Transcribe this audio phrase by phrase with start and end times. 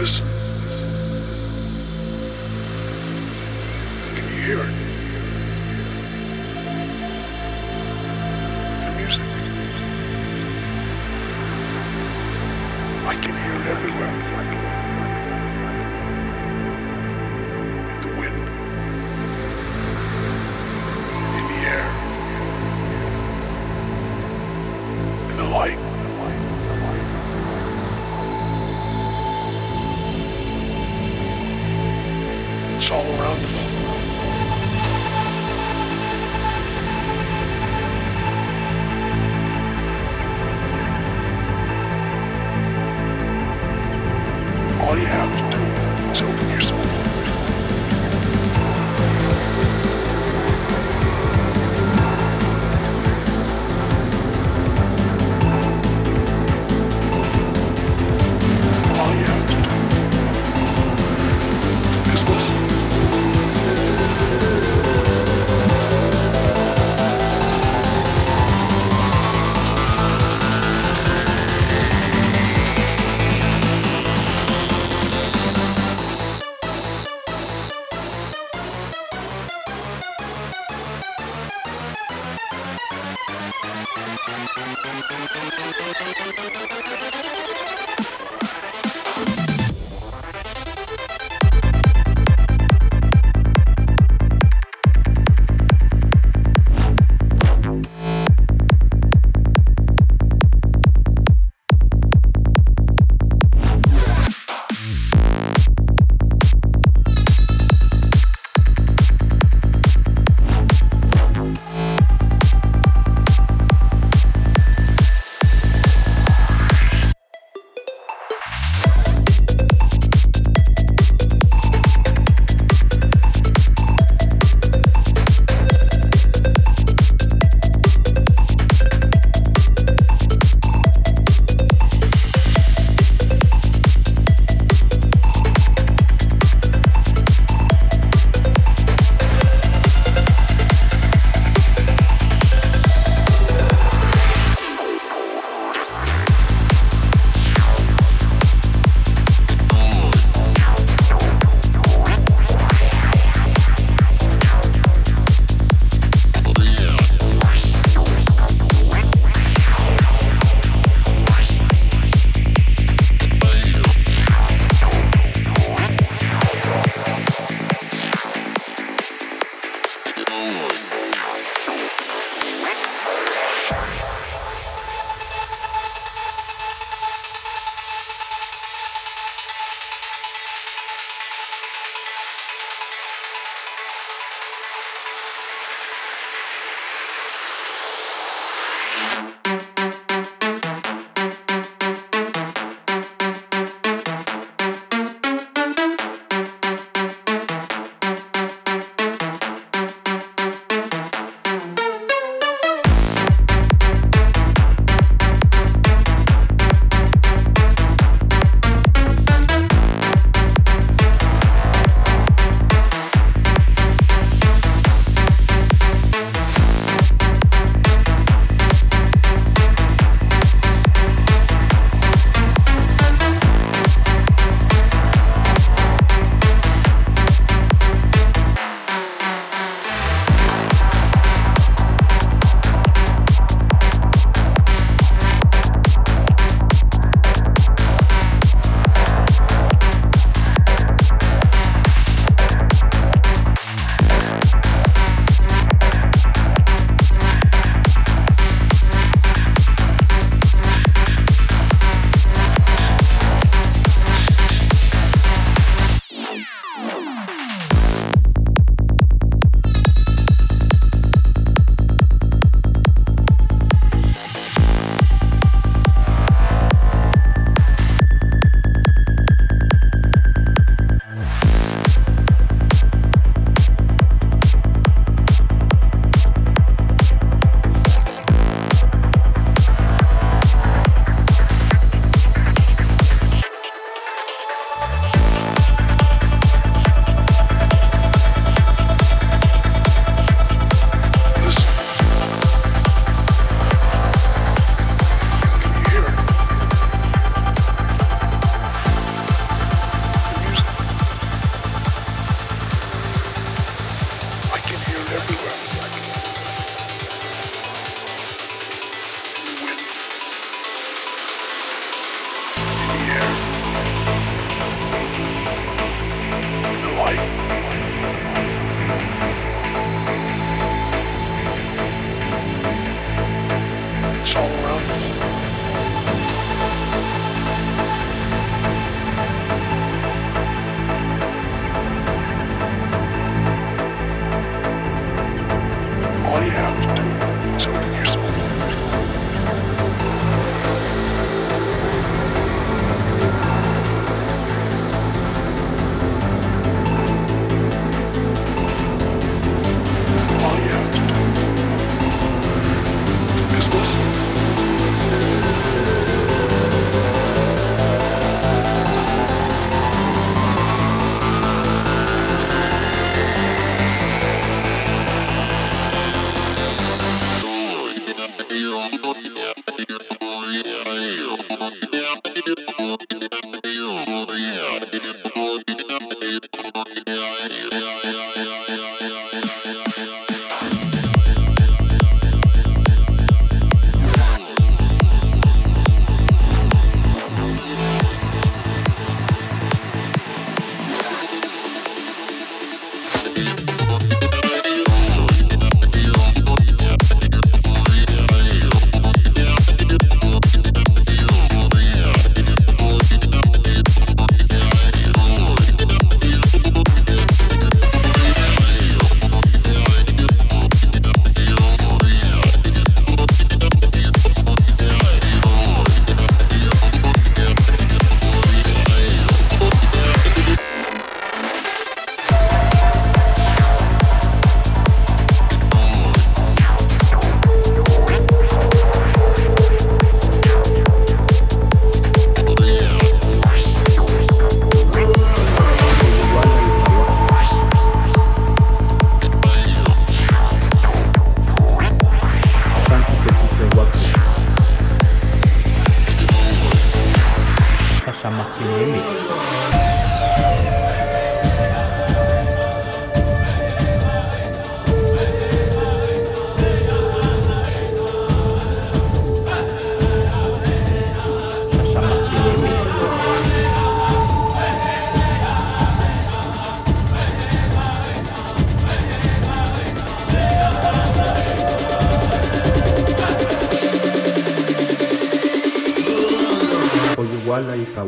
[0.00, 0.39] This.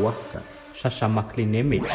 [0.02, 0.42] mawahka
[0.74, 1.86] sa samakli nemit.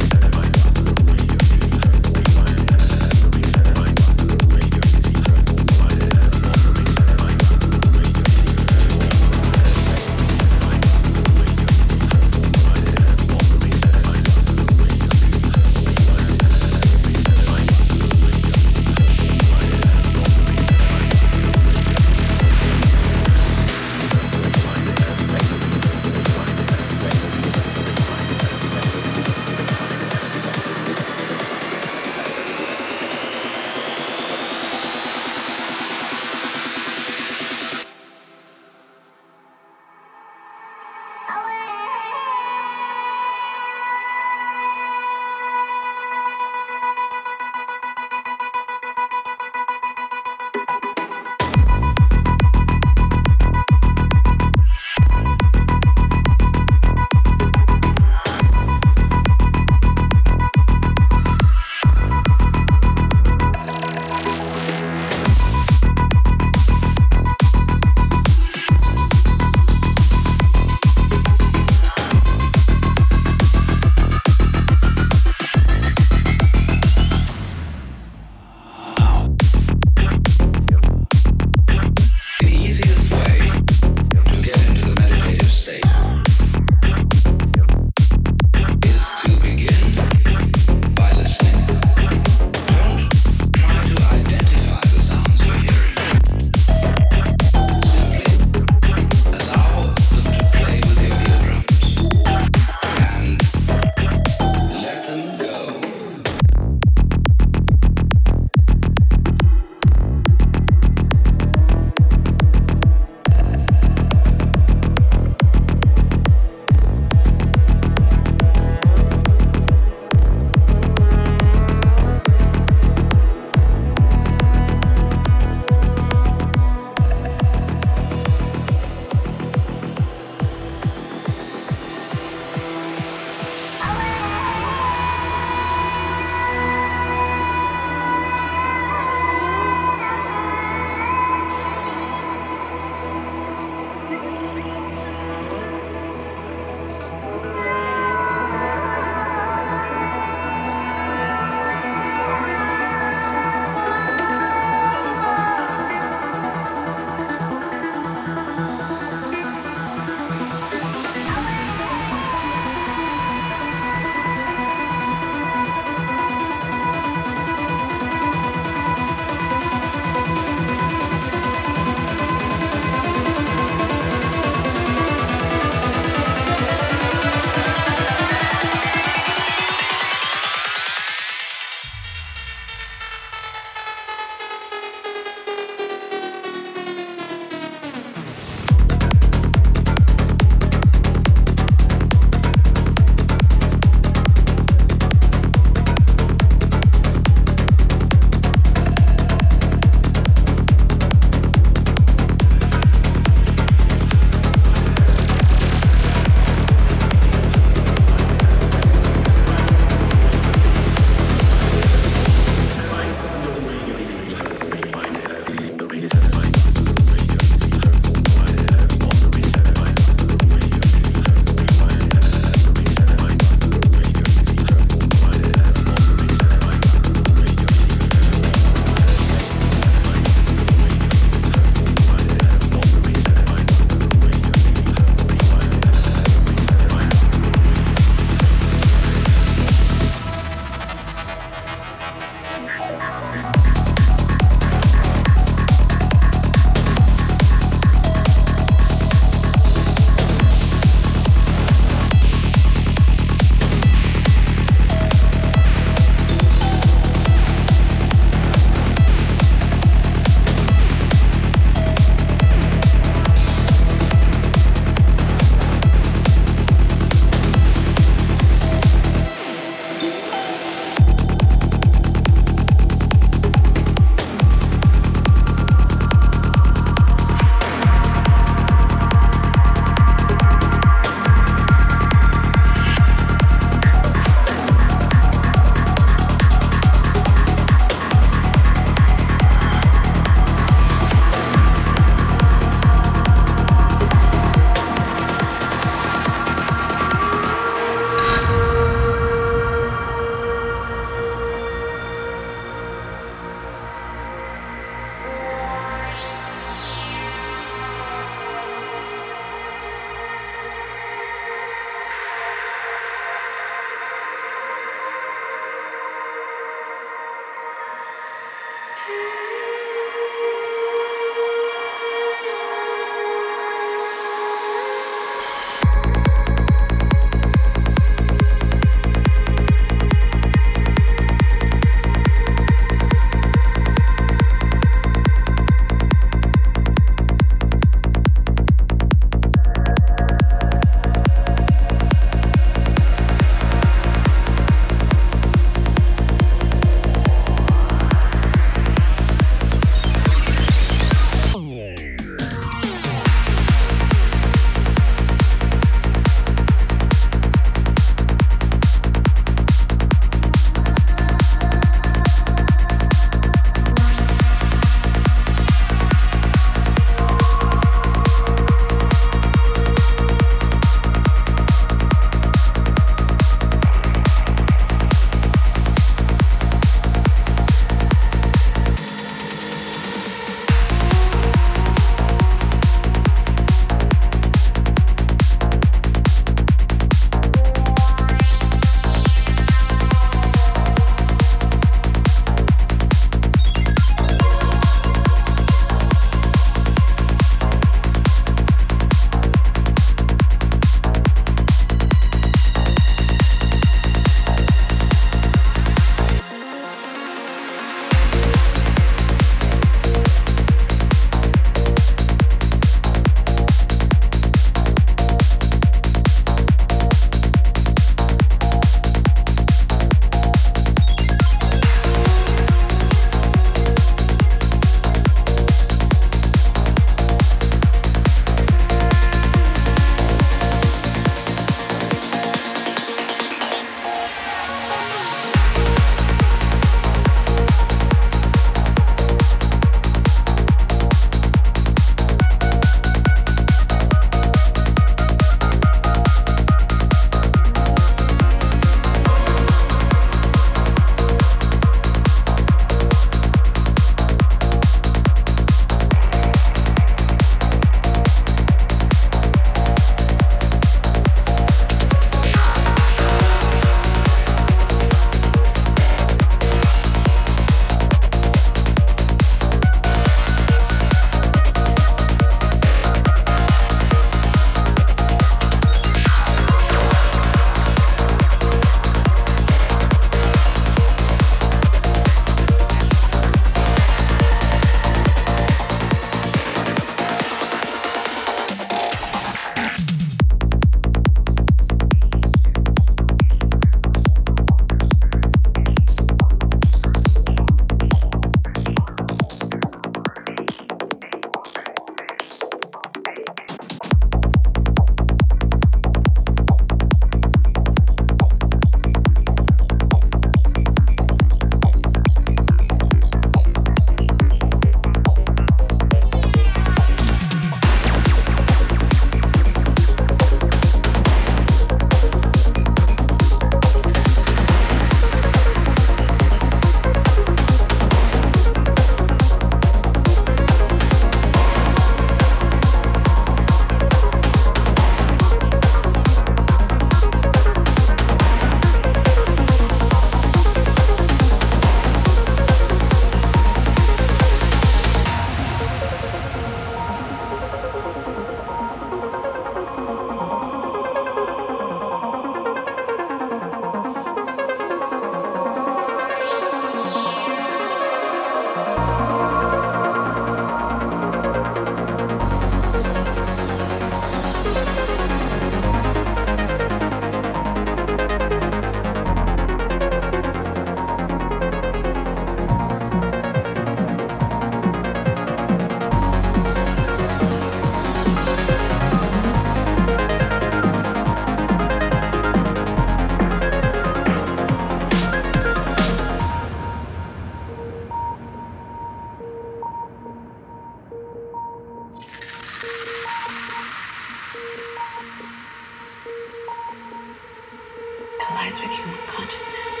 [598.79, 600.00] with your consciousness.